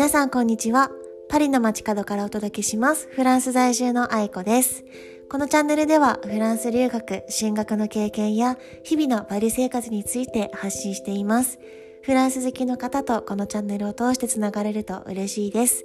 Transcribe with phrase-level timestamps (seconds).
[0.00, 0.90] 皆さんこんにちは。
[1.28, 3.06] パリの街角からお届けします。
[3.12, 4.82] フランス在住の愛子です。
[5.28, 11.58] このチャンネルではフランス留学、進学の経験や日々のパリ生活について発信しています。
[12.00, 15.84] フランス好きの方とこのチャンネルを通してつながれると嬉しいです。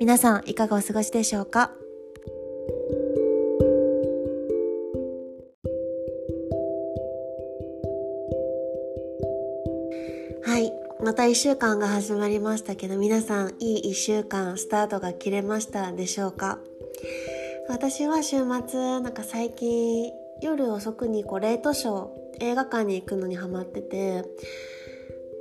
[0.00, 1.70] 皆さんいかがお過ごしでしょうか？
[10.46, 10.83] はい。
[11.04, 16.58] また一週間が始まりましたけど、皆さんいい一週間スタートが切れましたでしょうか？
[17.68, 22.08] 私は週末、なんか最近夜遅くにこうレートショー、
[22.40, 24.24] 映画館に行くのにハマってて、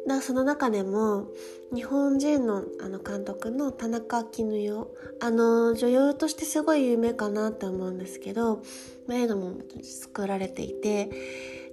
[0.06, 1.28] だその中でも
[1.74, 4.88] 日本人のあの監督の田中絹代
[5.22, 8.62] あの女優としてすごい有名かなって思うんですけど
[9.10, 11.10] 映画も作られていて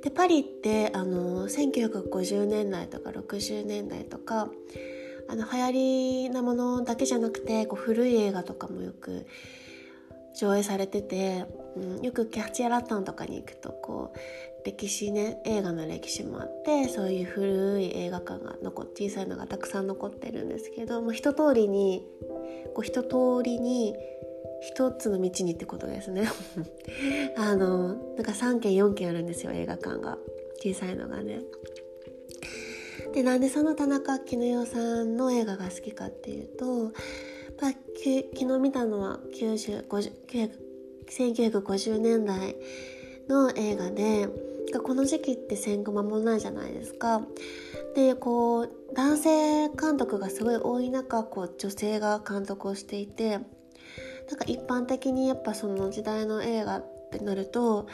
[0.03, 4.49] でパリってあの1950年代とか60年代とか
[5.29, 5.73] あの流行
[6.25, 9.27] りなものだけじゃなくてこう古い映画とかもよく
[10.37, 11.45] 上映されてて、
[11.77, 14.19] うん、よくキャッチアラッタンとかに行くとこう
[14.65, 22.05] 歴史ね映画の歴史もあってそういう古い映画館が残小さいのがたくさん残ってるんですけどもう一通りに
[22.75, 23.95] こう一通りに
[24.63, 26.29] 一つの道にってことですね。
[27.37, 30.19] あのなんか3軒4軒あるんですよ映画館が。
[30.63, 31.41] 小さいのがね。
[33.15, 36.93] でなんでその田中絹代さんの映画が好きかっていうと、
[37.61, 37.79] まあ、昨
[38.33, 42.55] 日見たのは1950年代
[43.29, 44.29] の映画で
[44.85, 47.27] この時期って戦後間もないじゃないですか。
[47.97, 53.41] でこう男性監督がすごい多い中こう女性が監督をしていて
[54.31, 57.89] なんか一般的にやっぱその時代の映画ってなると、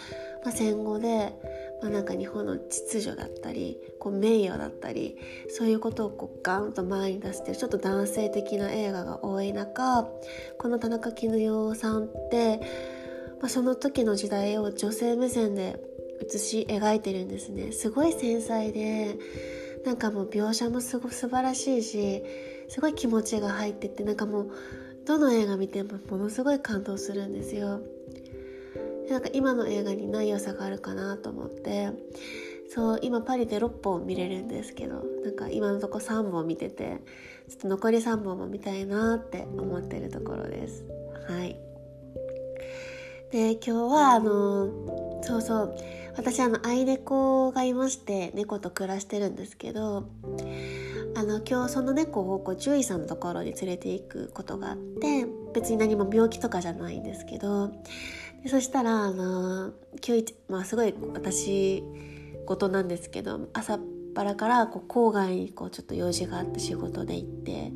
[0.45, 1.33] まあ、戦後で、
[1.81, 5.17] まあ、なんか日本の秩序だったりこう名誉だったり
[5.49, 10.07] そういうことをこうガンと前に出してるちょっと男性的な映画が多い中
[10.59, 12.59] この田中絹代さんって、
[13.41, 15.81] まあ、その時の時代を女性目線で
[16.21, 17.73] 写し描いてるんですね。
[17.73, 19.17] すごい繊細で
[19.85, 22.23] なんかもう描写もすご素晴らしいし
[22.69, 24.51] すごい気持ちが入っててなんかもう
[25.07, 27.81] どの映画見てもものすごい感動するんですよ。
[29.09, 31.91] なんか今の映画にない良さがあるかなと思って。
[32.69, 36.99] そう今パリで6本見れるんですけどなんか今のとこ3本見てて
[37.49, 40.85] ちょっと残り3本も見たいなって思ってるところです。
[41.29, 41.57] はい。
[43.31, 45.77] で今日はあのそうそう
[46.17, 50.09] 私あの愛猫がいまして猫と暮らしてるんですけど
[51.27, 57.73] の今日その猫をこう獣医さんのところに連れて行くことがあって別に何も病気とかじゃないんですけど
[58.43, 59.73] でそしたらあの
[60.07, 61.83] 今日、まあ、すごい私
[62.47, 63.81] 事なんですけど朝っ
[64.15, 67.73] ぱらからこう郊外にこうちょっと用事があって仕事で行って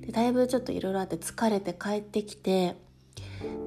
[0.00, 2.76] でだいぶちょっといろいろあって疲れて帰ってきて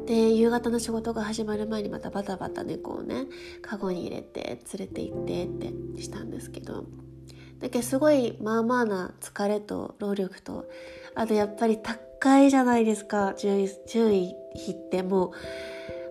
[0.06, 3.26] で夕方の仕事が始まる前にまたバタバタ猫をね
[3.62, 5.48] カゴに入れて連れて行ってっ
[5.96, 6.86] てしたんですけど
[7.60, 10.66] だけどすごいまあまあな疲れと労力と
[11.16, 13.34] あとやっぱり高いじゃないですか。
[13.36, 15.32] 獣医獣医費ってもう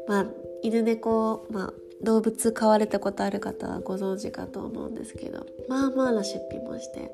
[0.08, 0.26] まあ
[0.62, 1.72] 犬猫まあ
[2.02, 7.10] 動物飼われたことある方はご存知かと思うんですけどまあまあな出費もして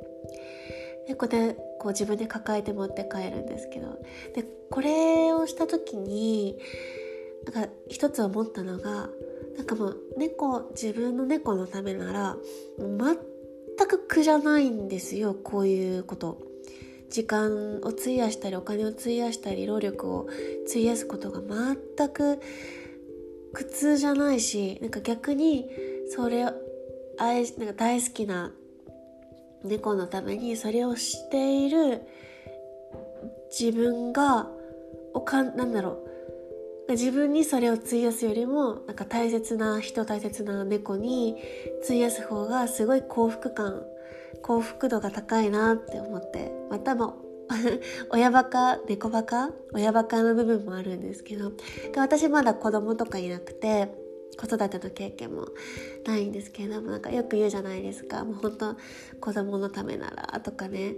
[1.09, 3.99] でこれでこう自分で抱えて持って帰るんですけど
[4.35, 6.59] でこれをした時に
[7.53, 9.09] なんか一つ思ったのが
[9.57, 12.37] なんかもう猫自分の猫のためなら
[13.79, 16.55] 全く苦じゃないんですよこういうこと。
[17.11, 20.27] 時間を費やしたりお金を費やしたり労力を
[20.69, 22.41] 費やすことが全く
[23.53, 25.71] 苦痛じゃないしなんか逆に
[26.11, 26.45] それ
[27.17, 28.51] 愛なんか大好きな
[29.63, 32.03] 猫のためにそれをしている
[33.57, 34.49] 自分が
[35.15, 36.14] おかなんだろう
[36.89, 41.37] 自分にそれを費やすよりもなんか大切な人大切な猫に
[41.85, 43.83] 費やす方がすごい幸福感
[44.43, 47.17] 幸福度が高いなって思ってまたも
[48.11, 51.53] 親バカ猫バカ親バカの部分もあるんですけど
[51.97, 53.89] 私まだ子供とかいなくて
[54.37, 55.49] 子育ての経験も
[56.05, 58.25] ないんですけれどもなんかよく言うじゃないですか。
[58.25, 58.77] もう本当
[59.21, 60.97] 子供のためならとかね。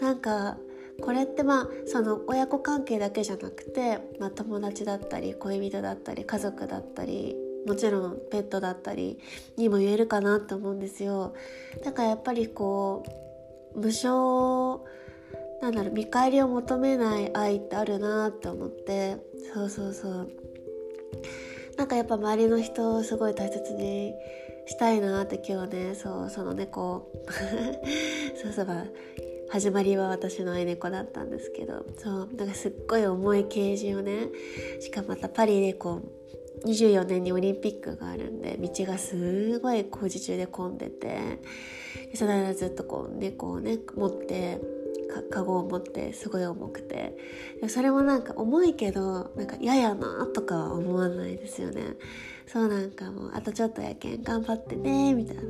[0.00, 0.58] なんか
[1.00, 7.36] これってまあその親子関係だけじゃなくて、まあ、友達だったり恋人だったり家族だったり
[7.66, 9.18] もちろんペットだったり
[9.56, 11.34] にも言えるかなと思うんですよ。
[11.84, 13.04] だからやっぱりこ
[13.74, 14.80] う無償
[15.62, 19.16] なんだろう見返りを求めない愛ってあるなって思って。
[19.54, 20.30] そうそうそう。
[21.76, 24.14] なんかやっぱ周りの人をすごい大切に
[24.66, 27.10] したいなって今日ねそうその猫
[28.40, 28.92] そうそう
[29.54, 34.26] 始まりは私の愛猫だったんですけどそうなんかすっごい重いケージをね
[34.80, 36.02] しかもまたパリでこ
[36.64, 41.38] う24年にオリンピックがあるんで道がすごい工事中で混んでて
[42.16, 44.60] その間ずっとこう猫をね持って
[45.30, 47.16] カゴを持ってすごい重くて
[47.68, 51.94] それもなんか重いけどなんか嫌やなとかは思わないですよね。
[52.48, 55.42] そうなんかもうあとちょっとやけん頑張ってねみたいな。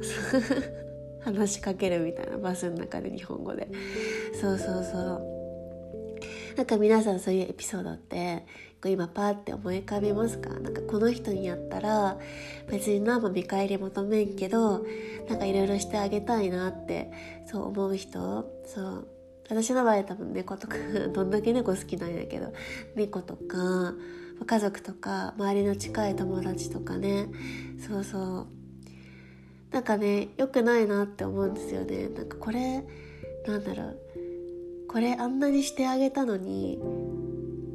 [1.25, 3.69] 話しかけるみたいなバスの中で日本語で。
[4.41, 5.23] そうそうそう。
[6.57, 8.47] なんか皆さんそういうエピソードって
[8.87, 10.51] 今パーって思い浮かびますか？
[10.61, 12.19] なんかこの人にやったら
[12.71, 14.85] 別に何も見返り求めんけど
[15.29, 17.11] なんかいろいろしてあげたいなって
[17.47, 18.45] そう思う人？
[18.67, 19.09] そう。
[19.51, 20.77] 私の場合多分猫とか
[21.13, 22.53] どんだけ猫好きなんやけど
[22.95, 23.95] 猫とか
[24.47, 27.27] 家族とか周りの近い友達とかね。
[27.87, 28.47] そうそう。
[29.75, 32.09] なんかね良くないなって思うんですよね。
[32.09, 32.85] なんかこれ
[33.45, 33.99] なんだろう。
[34.89, 36.79] これあんなにしてあげたのに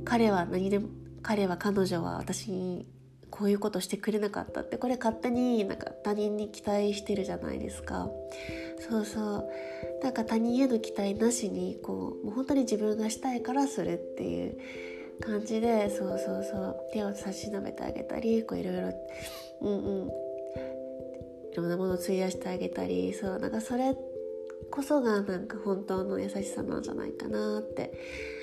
[0.05, 0.87] 彼は何でも
[1.21, 2.87] 彼は彼女は私に
[3.29, 8.09] こういうことしてくれなかったってこれ勝手になんか他人に期待してるじゃないですか。
[8.89, 9.49] そうそう。
[10.01, 14.57] なんか他人への期待なしにこうもう本当に自分がしたいからするっていう
[15.19, 16.77] 感じでそうそうそう。
[16.93, 18.93] 手を差し伸べてあげたりこういろいろ
[19.59, 20.28] うんうん。
[21.51, 23.95] いろんなものを費やしてあげたりそうなんかそれ
[24.71, 27.91] こそがなんか本当の優しさなんじゃないかなって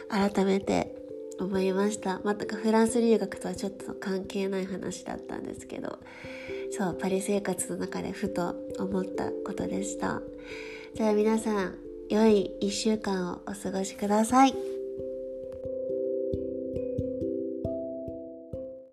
[0.09, 0.95] 改めて
[1.39, 5.99] 思いました全くフランス留学とはちょっと関係ない話だったんですけど
[6.77, 10.21] そうパリ生活の中でふと思ったことでした
[10.95, 11.75] じゃあ皆さん
[12.09, 14.76] 良い1週間をお過ごしください。